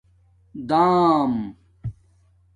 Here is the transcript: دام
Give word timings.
دام 0.67 1.31